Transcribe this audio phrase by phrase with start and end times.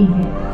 [0.00, 0.48] होती है।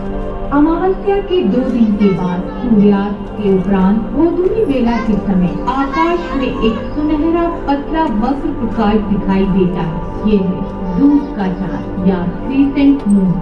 [0.51, 6.47] अमावस्या के दो दिन के बाद सूर्यास्त के उपरांत गोधूली बेला के समय आकाश में
[6.47, 13.07] एक सुनहरा, पतला वक्र प्रकाश दिखाई देता है। ये है दूध का चाँद या क्रीसेंट
[13.09, 13.33] मून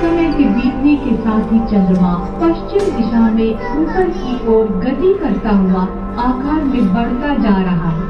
[0.00, 5.56] समय के बीतने के साथ ही चंद्रमा पश्चिम दिशा में ऊपर की ओर गति करता
[5.56, 5.82] हुआ
[6.24, 8.05] आकार में बढ़ता जा रहा है।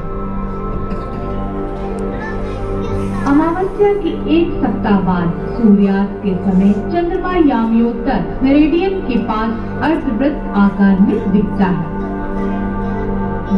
[3.76, 11.00] अमावस्या के एक सप्ताह बाद सूर्यास्त के समय चंद्रमा यामियोत्तर मेरिडियन के पास अर्धवृत्त आकार
[11.00, 11.94] में दिखता है।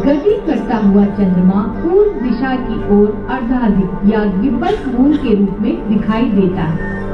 [0.00, 5.88] गति करता हुआ चंद्रमा पूर्व दिशा की ओर अर्धाधिक या गिब्बत मूल के रूप में
[5.88, 7.07] दिखाई देता है।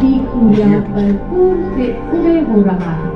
[0.00, 3.12] ठीक सूर्यास्त पर पूर्व से उदय हो रहा है।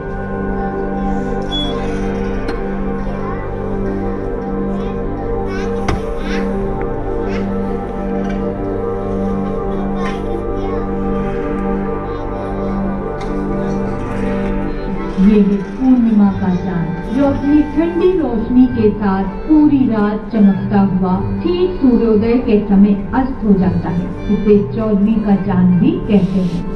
[15.21, 21.15] ये है पूर्णिमा का चाँद जो अपनी ठंडी रोशनी के साथ पूरी रात चमकता हुआ,
[21.43, 26.67] ठीक सूर्योदय के समय अस्त हो जाता है, इसे चौदवी का चाँद भी कहते हैं।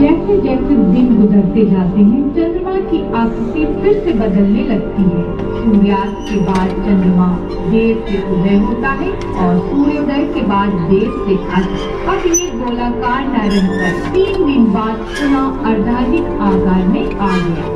[0.00, 6.16] जैसे जैसे दिन गुजरते जाते हैं, चंद्रमा की आकृति फिर से बदलने लगती है। सूर्यास्त
[6.28, 7.26] के बाद चंद्रमा
[7.70, 9.10] देर से उदय होता है
[9.42, 15.70] और सूर्योदय के बाद देर से अस्त। अब ये गोलाकार निरंतर तीन दिन बाद पुनः
[15.70, 17.72] अर्धाधिक आकार में आ गया।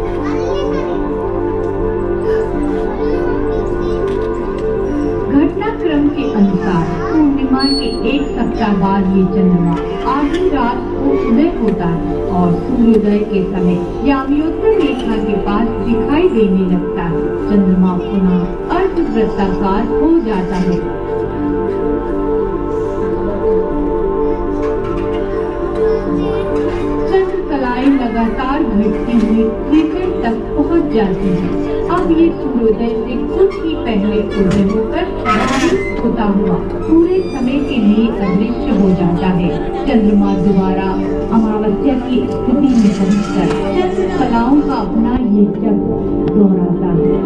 [5.33, 9.77] घटनाक्रम के अनुसार पूर्णिमा के एक सप्ताह बाद ये चंद्रमा
[10.13, 16.65] आधी रात उदय होता है और सूर्योदय के समय यामियोत्तर रेखा के पास दिखाई देने
[16.73, 20.79] लगता है। चंद्रमा पुनः अर्धवृत्ताकार हो जाता है।
[27.09, 29.43] चंद्र कलाएँ लगातार घटती हुई
[30.23, 31.49] तक पहुँच जाती है।
[31.89, 35.05] अब ये सूर्योदय से कुछ ही पहले उदय होकर
[36.01, 39.51] होता हुआ पूरे समय के लिए अदृश्य हो जाता है।
[39.87, 40.89] चंद्रमा दोबारा
[41.37, 47.17] अमावस्या की स्थिति में पहुंचकर चंद्र कलाओं का अपना ये चक्र दोहराता है।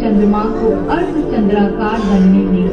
[0.00, 2.64] चंद्रमा को अर्ध चंद्राकार बनने में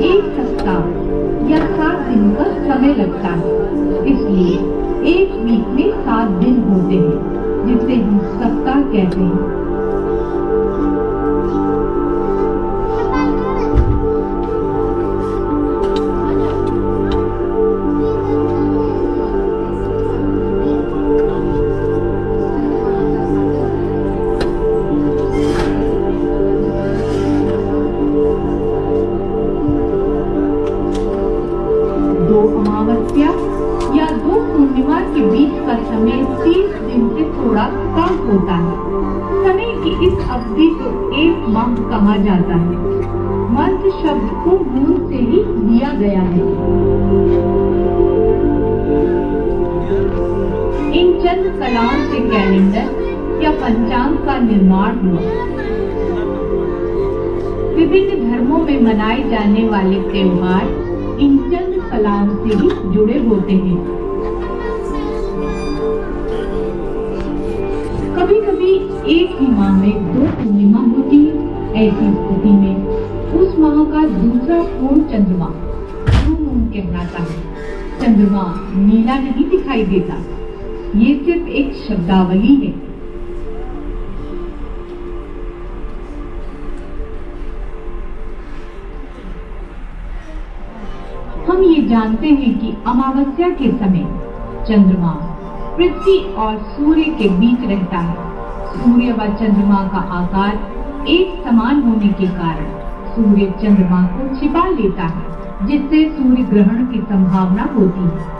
[0.00, 3.54] एक सप्ताह या सात दिन का समय लगता है।
[4.06, 4.56] इसलिए
[5.12, 7.18] एक वीक में सात दिन होते हैं,
[7.66, 9.57] जिसे हम सप्ताह कहते हैं।
[51.18, 55.20] चंद्र कलाओं से कैलेंडर या पंचांग का निर्माण हुआ।
[57.76, 60.64] विभिन्न धर्मों में मनाए जाने वाले त्योहार
[61.20, 63.78] इन चंद्र कलाओं से ही जुड़े होते हैं।
[68.16, 68.72] कभी कभी
[69.14, 71.32] एक ही माह में दो पूर्णिमा होती है,
[71.76, 72.76] ऐसी स्थिति में
[73.40, 75.52] उस माह का दूसरा पूर्ण चंद्रमा
[76.72, 77.38] कहलाता है।
[78.00, 78.42] चंद्रमा
[78.76, 80.16] नीला नहीं दिखाई देता।
[80.96, 82.72] ये सिर्फ़ एक शब्दावली है।
[91.46, 94.04] हम ये जानते हैं कि अमावस्या के समय
[94.68, 95.12] चंद्रमा
[95.76, 98.16] पृथ्वी और सूर्य के बीच रहता है।
[98.74, 102.66] सूर्य व चंद्रमा का आकार एक समान होने के कारण
[103.14, 108.36] सूर्य चंद्रमा को छिपा लेता है, जिससे सूर्य ग्रहण की संभावना होती है।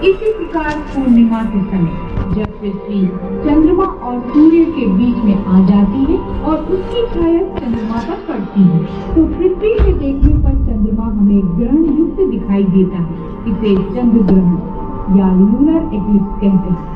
[0.00, 3.00] इसी प्रकार पूर्णिमा के समय, जब पृथ्वी
[3.44, 8.62] चंद्रमा और सूर्य के बीच में आ जाती है और उसकी छाया चंद्रमा पर पड़ती
[8.62, 8.78] है
[9.14, 13.14] तो पृथ्वी से देखने पर चंद्रमा हमें ग्रहण युक्त दिखाई देता है,
[13.50, 16.88] इसे चंद्र ग्रहण या लूनर एक्लिप्स कहते हैं।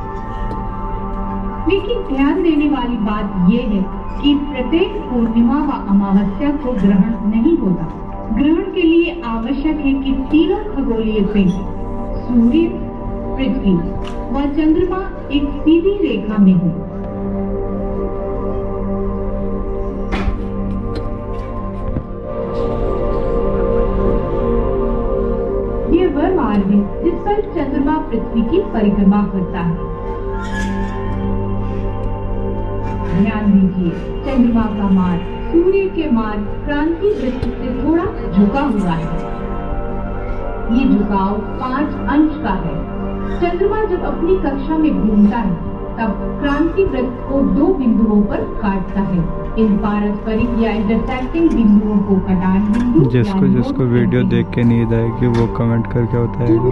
[1.69, 3.83] लेकिन ध्यान देने वाली बात यह है
[4.23, 7.91] कि प्रत्येक पूर्णिमा व अमावस्या को ग्रहण नहीं होता
[8.33, 11.51] ग्रहण के लिए आवश्यक है कि तीनों खगोलीय पिंड
[12.25, 12.67] सूर्य
[13.37, 13.75] पृथ्वी।
[14.33, 14.99] व चंद्रमा
[15.31, 16.69] एक सीधी रेखा में हो।
[25.95, 29.93] ये वह मार्ग है जिस पर चंद्रमा पृथ्वी की परिक्रमा करता है।
[33.23, 33.91] ध्यान दीजिए,
[34.25, 39.23] चंद्रमा का मार्ग सूर्य के मार्ग क्रांति वृत्त से थोड़ा झुका हुआ है।
[40.73, 42.84] ये झुकाव पाँच अंश का है।
[43.45, 49.01] चंद्रमा जब अपनी कक्षा में घूमता है तब क्रांति वृत्त को दो बिंदुओं पर काटता
[49.01, 49.19] है।
[49.59, 55.27] इन पारस्परिक या इंटरसेक्टिंग बिंदुओं को कटान बिंदु जिसको जिसको वीडियो देख के नींद आएगी
[55.37, 56.71] वो कमेंट करके बताएगा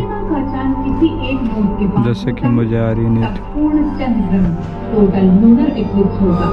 [2.05, 4.43] जैसे कि मुझे आ रही नींद। पूर्ण चंद्र
[4.95, 6.49] टोटल लूनर एक्लिप्स होगा।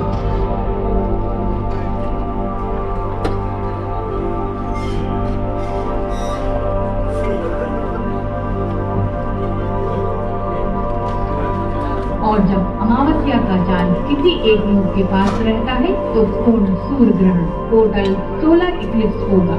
[14.90, 19.54] एक नोड के पास रहता है तो पूर्ण सूर्य ग्रहण टोटल सोलर इक्लिप्स होगा।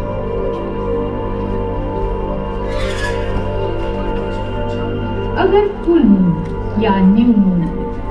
[5.42, 7.62] अगर फुल मून या न्यू मून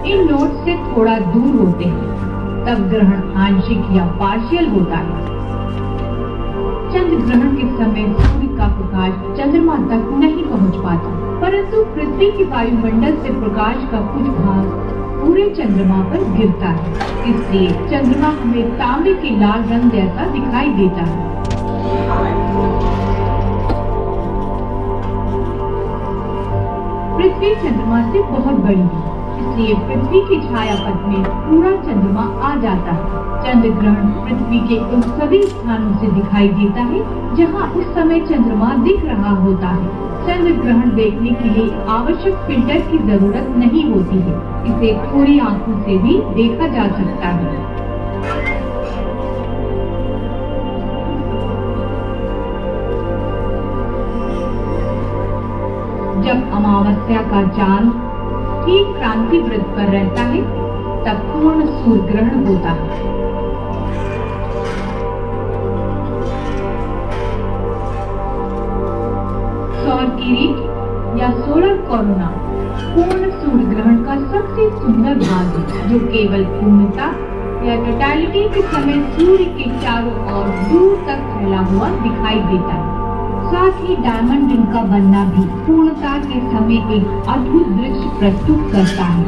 [0.05, 2.07] इन नोट से थोड़ा दूर होते हैं,
[2.65, 5.27] तब ग्रहण आंशिक या पार्शियल होता है।
[6.93, 12.43] चंद्र ग्रहण के समय सूर्य का प्रकाश चंद्रमा तक नहीं पहुँच पाता, परंतु पृथ्वी के
[12.43, 14.78] वायुमंडल से प्रकाश का कुछ भाग
[15.19, 16.93] पूरे चंद्रमा पर गिरता है।
[17.29, 21.27] इसलिए चंद्रमा हमें तांबे के लाल रंग जैसा दिखाई देता है।
[27.17, 29.08] पृथ्वी चंद्रमा से बहुत बड़ी है।
[29.49, 34.77] इसलिए पृथ्वी की छाया पथ में पूरा चंद्रमा आ जाता है। चंद्र ग्रहण पृथ्वी के
[34.85, 36.99] उन सभी स्थानों से दिखाई देता है,
[37.35, 42.79] जहाँ उस समय चंद्रमा दिख रहा होता है। चंद्र ग्रहण देखने के लिए आवश्यक फ़िल्टर
[42.91, 44.35] की ज़रूरत नहीं होती है।
[44.65, 47.57] इसे थोड़ी आँखों से भी देखा जा सकता है।
[56.23, 58.07] जब अमावस्या का चाँद
[58.69, 60.39] ठीक क्रांति वृत्त पर रहता है,
[61.05, 62.97] तब पूर्ण सूर्य ग्रहण होता है।
[69.79, 72.29] सौर किरीट या सोलर कोरोना
[72.93, 77.09] पूर्ण सूर्य ग्रहण का सबसे सुंदर भाग है, जो केवल पूर्णता
[77.65, 82.88] या टोटलिटी के समय सूर्य के चारों ओर दूर तक फैला हुआ दिखाई देता है।
[83.49, 89.03] साथ ही डायमंड रिंग का बनना भी पूर्णता के समय एक अद्भुत दृश्य प्रस्तुत करता
[89.03, 89.23] है।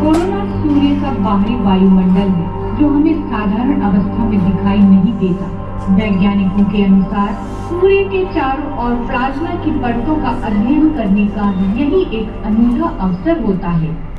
[0.00, 5.50] कोरोना सूर्य का बाहरी वायुमंडल है, जो हमें साधारण अवस्था में दिखाई नहीं देता।
[5.94, 7.34] वैज्ञानिकों के अनुसार,
[7.68, 13.44] सूर्य के चारों और प्लाज्मा की परतों का अध्ययन करने का यही एक अनूठा अवसर
[13.44, 14.11] होता है।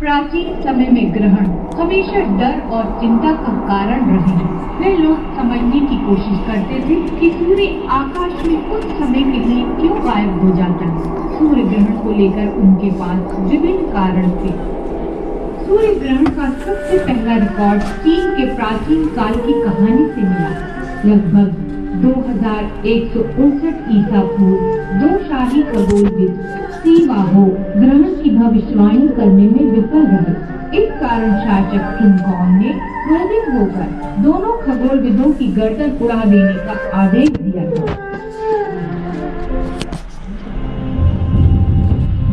[0.00, 4.36] प्राचीन समय में ग्रहण हमेशा डर और चिंता का कारण रहे
[4.78, 9.64] वे लोग समझने की कोशिश करते थे कि सूर्य आकाश में कुछ समय के लिए
[9.80, 14.54] क्यों गायब हो जाता है। सूर्य ग्रहण को लेकर उनके पास विभिन्न कारण थे।
[15.66, 20.50] सूर्य ग्रहण का सबसे पहला रिकॉर्ड चीन के प्राचीन काल की कहानी से मिला।
[21.04, 21.59] लगभग
[21.92, 24.58] दो हज़ार एक सौ उनसठ ईसा पूर्व,
[24.98, 26.36] दो शाही खगोलविद
[26.74, 27.44] सीवाहो
[27.76, 30.34] ग्रहण की भविष्यवाणी करने में विफल रहे।
[30.78, 32.72] इस कारण शासक किंगकॉन ने
[33.06, 37.98] क्रोधित होकर दोनों खगोलविदों की गर्दन उड़ा देने का आदेश दिया था।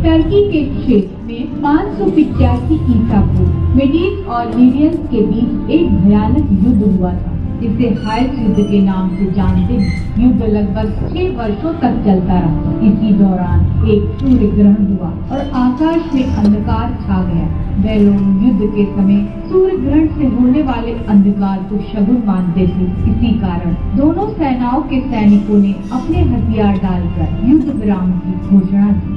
[0.03, 5.89] टर्की के क्षेत्र में पाँच सौ पिचासी ईसा पूर्व मेडीज और लीबियंस के बीच एक
[5.95, 11.37] भयानक युद्ध हुआ था। इसे हाइस युद्ध के नाम से जानते हैं। युद्ध लगभग छह
[11.37, 17.21] वर्षों तक चलता रहा। इसी दौरान एक सूर्य ग्रहण हुआ और आकाश में अंधकार छा
[17.23, 17.47] गया।
[17.77, 22.85] वह लोग युद्ध के समय सूर्य ग्रहण से होने वाले अंधकार को शगुन मानते थे।
[23.11, 29.15] इसी कारण दोनों सेनाओं के सैनिकों ने अपने हथियार डालकर युद्ध विराम की घोषणा की।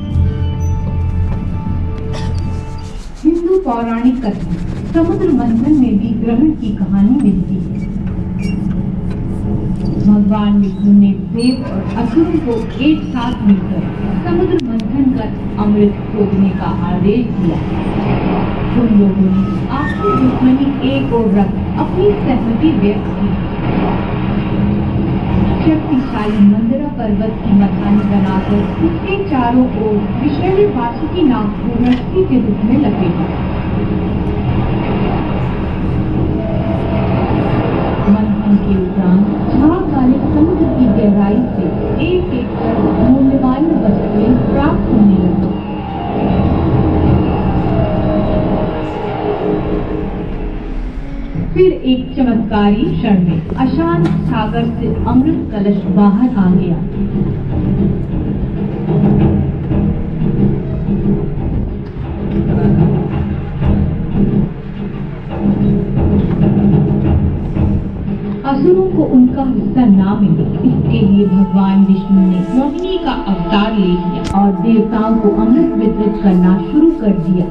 [3.23, 4.55] हिंदू पौराणिक कथा,
[4.93, 8.00] समुद्र मंथन में भी ग्रहण की कहानी मिलती है।
[10.07, 12.55] भगवान विष्णु ने देव और असुरों को
[12.85, 13.83] एक साथ मिलकर
[14.25, 15.29] समुद्र मंथन कर
[15.63, 17.59] अमृत खोजने का आदेश दिया।
[18.81, 23.29] उन लोगों ने आपसी दुश्मनी एक और रख अपनी सहमति व्यक्त की।
[25.65, 32.41] शक्तिशाली मंदिरा पर्वत की मथानी बनाकर उसके चारों ओर विषैले वासुकी नाग को रस्सी के
[32.47, 33.50] रूप में लपेटा।
[38.71, 41.65] के उपरांत वाले समुद्र की गहराई से
[42.07, 45.49] एक एक कर मूल्यवान वस्तुएँ प्राप्त होने लगी।
[51.55, 56.79] फिर एक चमत्कारी क्षण में अशांत सागर से अमृत कलश बाहर आ गया।
[69.01, 74.41] को उनका हिस्सा ना मिले। इसके लिए भगवान विष्णु ने मोहिनी का अवतार ले लिया
[74.41, 77.47] और देवताओं को अमृत वितरित करना शुरू कर दिया।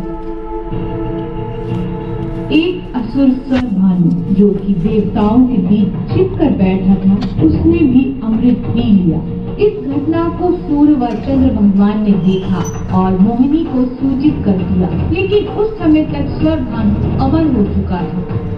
[2.52, 8.04] एक असुर स्वर भानु जो कि देवताओं के बीच छिप कर बैठा था, उसने भी
[8.24, 9.20] अमृत पी लिया।
[9.56, 12.62] इस घटना को सूर्य व चंद्र भगवान ने देखा
[12.98, 17.98] और मोहिनी को सूचित कर दिया। लेकिन उस समय तक स्वर भानु अमर हो चुका
[17.98, 18.49] था।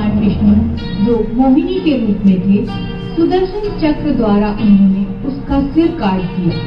[0.00, 2.64] भगवान विष्णु जो मोहिनी के रूप में थे,
[3.16, 6.58] सुदर्शन चक्र द्वारा उन्होंने उसका सिर काट दिया।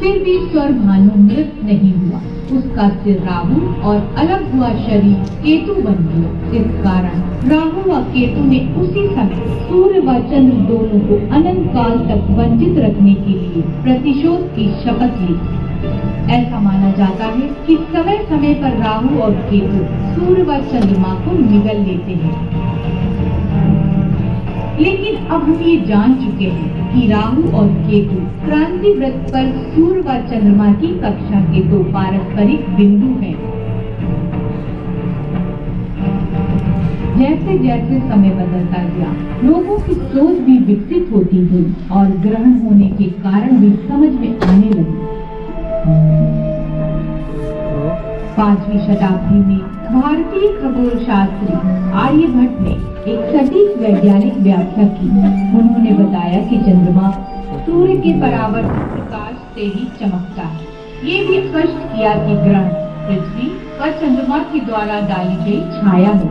[0.00, 2.20] फिर भी स्वर भानु मृत नहीं हुआ।
[2.58, 6.30] उसका सिर राहु और अलग हुआ शरीर केतु बन गया।
[6.60, 11.98] इस कारण राहु व केतु ने उसी समय सूर्य व चंद्र दोनों को अनंत काल
[12.08, 15.36] तक वंचित रखने के लिए प्रतिशोध की शपथ ली।
[16.32, 19.84] ऐसा माना जाता है कि समय समय पर राहु और केतु
[20.14, 22.60] सूर्य व चंद्रमा को निगल लेते हैं।
[24.80, 30.00] लेकिन अब हम ये जान चुके हैं कि राहु और केतु क्रांति व्रत पर सूर्य
[30.00, 33.36] व चंद्रमा की कक्षा के दो पारस्परिक बिंदु हैं।
[37.18, 39.12] जैसे जैसे समय बदलता गया,
[39.44, 44.40] लोगों की सोच भी विकसित होती गई और ग्रहण होने के कारण भी समझ में
[44.40, 45.01] आने लगी।
[48.36, 49.62] पांचवी शताब्दी में
[49.92, 51.54] भारतीय खगोल शास्त्री
[52.00, 52.74] आर्यभट्ट ने
[53.12, 55.08] एक सटीक वैज्ञानिक व्याख्या की।
[55.58, 57.06] उन्होंने बताया कि चंद्रमा
[57.66, 60.60] सूर्य के परावर्तित प्रकाश से ही चमकता है।
[61.04, 62.68] ये भी स्पष्ट किया कि ग्रहण
[63.06, 63.48] पृथ्वी
[63.80, 66.30] व चंद्रमा के द्वारा डाली गई छाया है।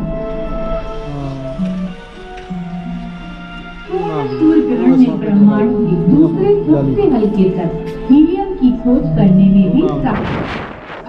[4.29, 7.71] सूर्य ग्रहण ने ब्रह्मांड के दूसरे सबसे हल्के तक
[8.11, 8.40] हीलियम
[8.83, 10.37] खोज करने में भी सफल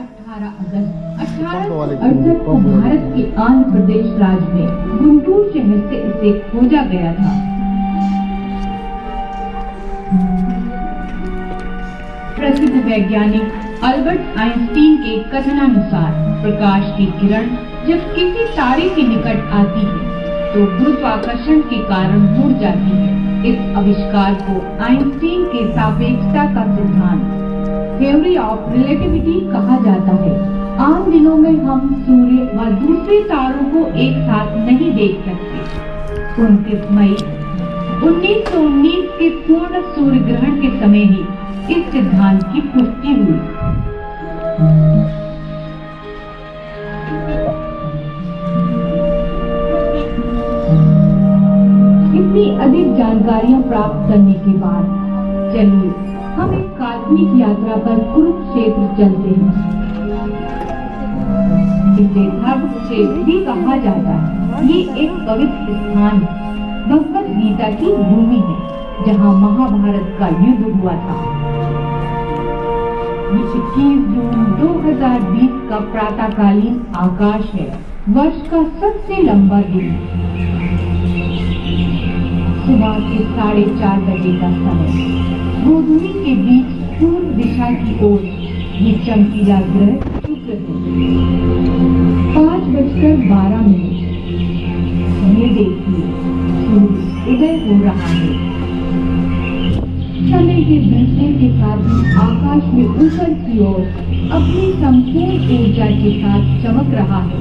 [0.01, 0.91] 18 अगस्त
[1.23, 1.71] अठारह
[2.07, 7.33] अड़सठ को भारत के आंध्र प्रदेश राज्य में गुंटूर शहर से इसे खोजा गया था।
[12.37, 16.11] प्रसिद्ध वैज्ञानिक अल्बर्ट आइंस्टीन के कथनानुसार
[16.43, 17.49] प्रकाश की किरण
[17.87, 20.01] जब किसी तारे के निकट आती है
[20.55, 23.11] तो गुरुत्वाकर्षण के कारण मुड़ जाती है।
[23.51, 27.41] इस आविष्कार को आइंस्टीन के सापेक्षता का सिद्धांत
[28.03, 30.31] थ्योरी ऑफ़ रिलेटिविटी कहा जाता है।
[30.79, 36.91] आम दिनों में हम सूर्य व दूसरे तारों को एक साथ नहीं देख सकते। उनतीस
[36.91, 37.15] मई
[38.07, 41.21] 1919 के पूर्ण सूर्य ग्रहण के समय ही
[41.75, 43.39] इस सिद्धांत की पुष्टि हुई।
[52.19, 54.85] इतनी अधिक जानकारियाँ प्राप्त करने के बाद,
[55.55, 55.91] चलिए,
[56.35, 56.72] हम एक
[57.13, 59.51] काल्पनिक यात्रा पर कुरुक्षेत्र चलते हैं।
[61.95, 66.21] इसे धर्म क्षेत्र भी कहा जाता है। ये एक पवित्र स्थान
[66.89, 68.57] भगवत गीता की भूमि है,
[69.07, 71.17] जहाँ महाभारत का युद्ध हुआ था।
[73.33, 77.69] 21 जून 2020 का प्रातःकालीन आकाश है।
[78.09, 79.95] वर्ष का सबसे लंबा दिन
[82.63, 85.21] सुबह के साढ़े चार बजे का समय।
[85.65, 88.21] गोधूली के बीच पूर्व दिशा की ओर
[88.83, 90.73] ये चमकीला ग्रह शुक्र है।
[92.35, 94.01] पाँच बजकर बारह मिनट।
[95.39, 96.03] ये देखिए,
[96.63, 97.01] सूर्य
[97.33, 98.51] उदय हो रहा है।
[100.23, 101.81] समय के बढ़ने के साथ
[102.23, 103.81] आकाश में ऊपर की ओर
[104.33, 107.41] अपनी संपूर्ण ऊर्जा के साथ चमक रहा है।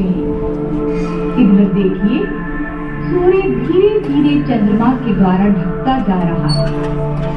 [0.00, 0.26] हैं
[1.42, 2.18] इधर देखिए,
[3.02, 6.66] सूर्य धीरे धीरे चंद्रमा के द्वारा ढकता जा रहा है।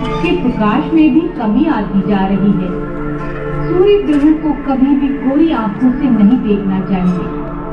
[0.03, 2.69] उसके प्रकाश में भी कमी आती जा रही है।
[3.67, 7.25] सूर्य ग्रहण को कभी भी कोरी आँखों से नहीं देखना चाहिए।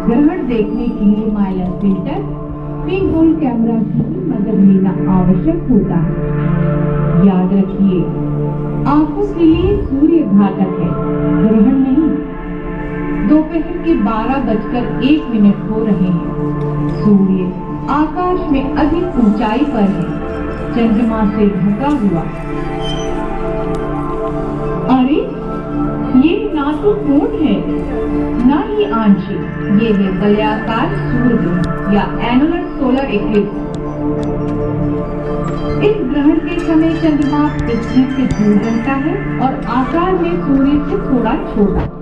[0.07, 2.41] ग्रहण देखने के लिए Mylar filter
[2.87, 6.13] pinhole camera की भी मदद लेना आवश्यक होता है।
[7.27, 8.01] याद रखिए,
[8.93, 10.89] आँखों के लिए सूर्य घातक है।
[11.43, 12.02] ग्रहण नहीं
[13.33, 16.33] दोपहर के बारह बजकर एक मिनट हो रहे हैं।
[16.89, 17.45] सूर्य
[17.91, 20.23] आकाश में अधिक ऊंचाई पर है।
[20.75, 22.23] चंद्रमा से ढका हुआ।
[24.99, 25.17] अरे,
[26.29, 27.65] ये ना तो पूर्ण है?
[28.49, 31.63] ना ही आंशिक। ये है वलयाकार सूर्य
[31.97, 33.57] या एनुलर सोलर इक्लिप्स
[35.83, 41.13] इस ग्रहण के समय चंद्रमा पृथ्वी से दूर रहता है और आकार में सूर्य से
[41.13, 42.02] थोड़ा छोटा।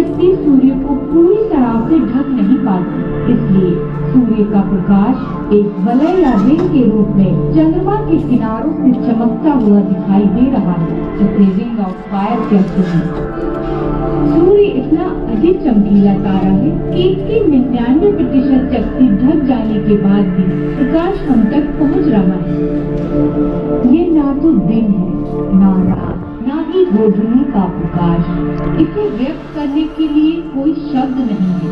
[0.00, 3.00] शक्ति सूर्य को पूरी तरह से ढक नहीं पाती।
[3.32, 3.72] इसलिए
[4.12, 9.52] सूर्य का प्रकाश एक वलय या रिंग के रूप में चंद्रमा के किनारों से चमकता
[9.64, 13.02] हुआ दिखाई दे रहा है जिसे रिंग ऑफ़ फायर कहते हैं।
[14.30, 20.30] सूर्य इतना अधिक चमकीला तारा है कि इसकी निन्यानवे प्रतिशत शक्ति ढक जाने के बाद
[20.36, 22.56] भी प्रकाश हम तक पहुँच रहा है।
[23.96, 25.08] ये ना तो दिन है,
[25.60, 26.09] ना रात।
[26.70, 28.24] ना ही गोधूली का प्रकाश।
[28.80, 31.70] इसे व्यक्त करने के लिए कोई शब्द नहीं है।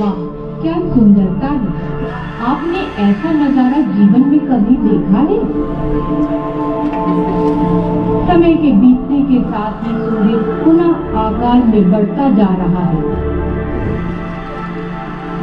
[0.00, 0.16] वाह,
[0.62, 1.70] क्या सुंदरता है।
[2.42, 5.38] आपने ऐसा नज़ारा जीवन में कभी देखा है?
[8.26, 13.20] समय के बीतने के साथ ही सूर्य पुनः आकार में बढ़ता जा रहा है।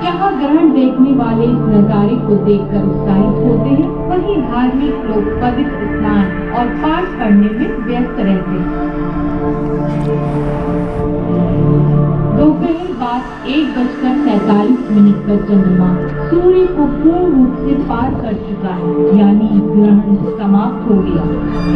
[0.10, 6.26] जहाँ ग्रहण देखने वाले नजारे को देखकर उत्साहित होते हैं। वही धार्मिक लोग पवित्र स्नान
[6.52, 8.88] और पाठ पढ़ने में व्यस्त रहते हैं।
[12.38, 15.94] दोपहर बाद एक बजकर सैतालीस मिनट पर चंद्रमा
[16.30, 21.24] सूर्य को पूर्ण रूप से पार कर चुका है, यानी ग्रहण समाप्त हो गया।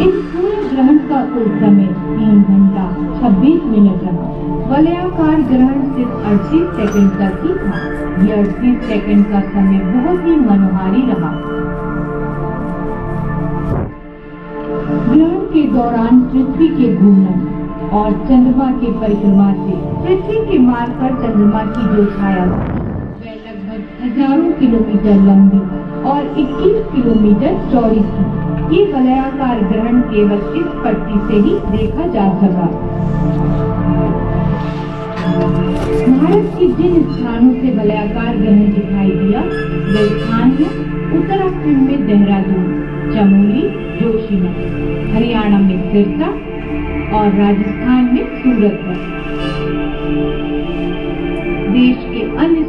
[0.04, 2.84] इस पूरे ग्रहण का कुल समय तीन घंटा
[3.18, 4.26] छब्बीस मिनट रहा।
[4.68, 7.80] वलयाकार ग्रहण सिर्फ़ अड़तीस सेकंड तक ही था।
[8.26, 11.32] यह अड़तीस सेकंड का समय बहुत ही मनोहारी रहा।
[15.08, 17.34] ग्रहण के दौरान पृथ्वी के घूमने
[17.96, 22.46] और चंद्रमा के परिक्रमा से पृथ्वी के मार्ग पर चंद्रमा की जो छाया
[24.04, 25.58] हज़ारों किलोमीटर लंबी
[26.08, 28.24] और 21 किलोमीटर चौड़ी थी।
[28.74, 32.66] ये वलयाकार ग्रहण केवल इस पट्टी से ही देखा जा सका।
[36.18, 39.40] भारत के जिन स्थानों से वलयाकार ग्रहण दिखाई दिया,
[39.88, 40.68] वे स्थान है
[41.18, 42.68] उत्तराखंड में देहरादून,
[43.14, 43.62] चमोली,
[44.00, 44.60] जोशीमठ,
[45.14, 46.28] हरियाणा में सिरसा
[47.16, 48.78] और राजस्थान में सूरत
[51.74, 52.62] देश के अन्य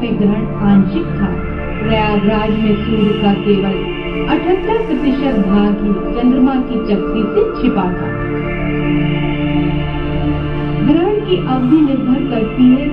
[0.00, 1.28] में ग्रहण आंशिक था।
[1.82, 3.76] प्रयागराज में सूर्य का केवल
[4.28, 8.08] 78 प्रतिशत भाग ही चंद्रमा की चक्की से छिपा था।
[10.86, 12.88] ग्रहण की अवधि निर्भर करती है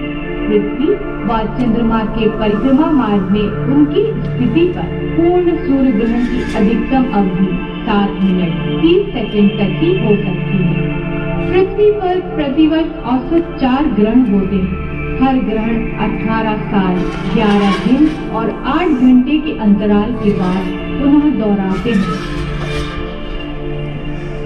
[0.48, 0.94] पृथ्वी
[1.28, 7.50] व चंद्रमा के परिक्रमा मार्ग में उनकी स्थिति पर। पूर्ण सूर्य ग्रहण की अधिकतम अवधि
[7.86, 10.94] सात मिनट तीस सेकंड तक ही हो सकती है।
[11.52, 14.85] पृथ्वी पर प्रतिवर्ष औसत चार ग्रहण होते हैं।
[15.16, 15.76] हर ग्रहण
[16.06, 16.96] 18 साल
[17.36, 20.66] 11 दिन और 8 घंटे के अंतराल के बाद
[21.00, 22.18] पुनः दोहराते हैं।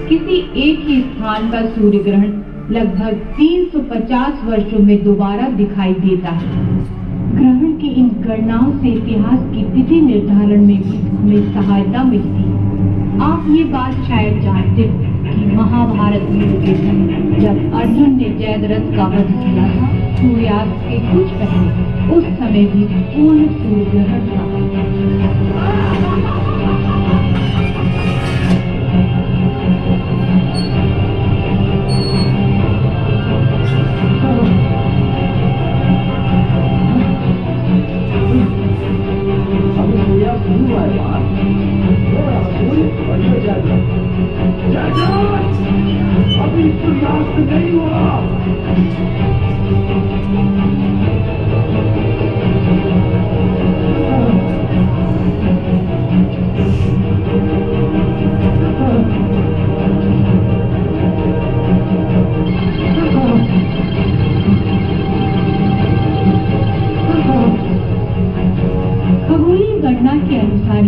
[0.08, 2.32] किसी एक ही स्थान पर सूर्य ग्रहण
[2.70, 6.64] लगभग 350 वर्षों में दोबारा दिखाई देता है।
[7.34, 13.20] ग्रहण की इन गणनाओं से इतिहास की तिथि निर्धारण में भी हमें सहायता मिलती है।
[13.22, 19.32] आप ये बात शायद जानते हो कि महाभारत समय जब अर्जुन ने जयद्रथ का वध
[19.32, 21.70] किया था सूर्यास्त के कुछ पहले
[22.16, 24.44] उस समय भी पूर्ण सूर्य ग्रहण था।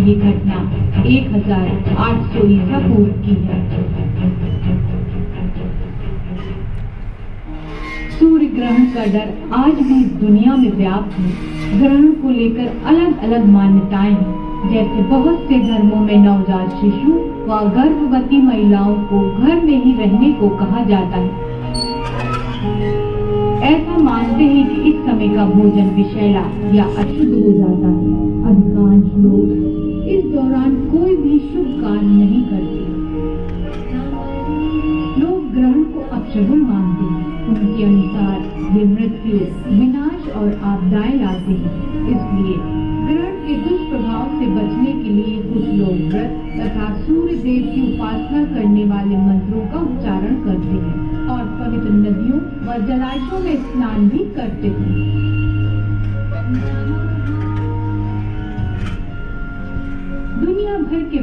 [0.02, 0.56] ये घटना
[1.02, 3.56] 1800 ईसा पूर्व की है।
[8.10, 13.46] सूर्य ग्रहण का डर आज भी दुनिया में व्याप्त है। ग्रहण को लेकर अलग अलग
[13.46, 17.12] मान्यताएँ हैं। जैसे बहुत से धर्मों में नवजात शिशु
[17.46, 21.30] व गर्भवती महिलाओं को घर में ही रहने को कहा जाता है।
[23.72, 29.12] ऐसा मानते हैं कि इस समय का भोजन विषैला या अशुद्ध हो जाता है। अधिकांश
[29.16, 29.81] लोग
[31.42, 32.82] शुभ कार्य नहीं करते।
[35.20, 38.38] लोग ग्रहण को अपशगुन मानते हैं। उनके अनुसार
[38.78, 39.38] ये मृत्यु,
[39.74, 41.74] विनाश और आपदाएँ लाते हैं।
[42.06, 42.56] इसलिए
[43.02, 48.44] ग्रहण के दुष्प्रभाव से बचने के लिए कुछ लोग व्रत तथा सूर्य देव की उपासना
[48.44, 54.18] करने वाले मंत्रों का उच्चारण करते हैं और पवित्र नदियों व जलाशयों में स्नान भी
[54.18, 55.41] करते हैं।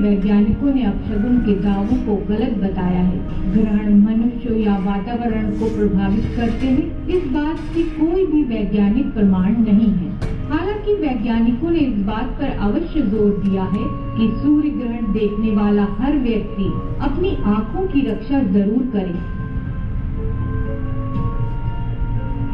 [0.02, 6.26] वैज्ञानिकों ने अपशगुन के दावों को गलत बताया है। ग्रहण मनुष्य या वातावरण को प्रभावित
[6.36, 11.98] करते हैं। इस बात की कोई भी वैज्ञानिक प्रमाण नहीं है। हालाँकि वैज्ञानिकों ने इस
[12.06, 13.84] बात पर अवश्य ज़ोर दिया है
[14.16, 19.38] कि सूर्य ग्रहण देखने वाला हर व्यक्ति अपनी आँखों की रक्षा ज़रूर करे।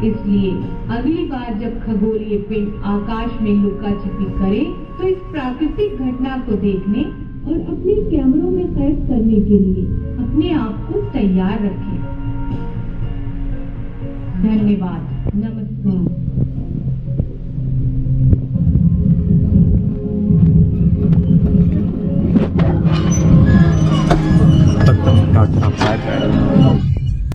[0.06, 0.50] इसलिए
[0.96, 4.64] अगली बार जब खगोलीय पिंड आकाश में लुका छिपी करे
[4.98, 7.04] तो इस प्राकृतिक घटना को देखने
[7.46, 9.84] और अपने कैमरों में कैद करने के लिए
[10.24, 11.98] अपने आप को तैयार रखें।
[14.42, 15.02] धन्यवाद।
[15.36, 16.14] नमस्कार।
[25.88, 26.95] Thank you.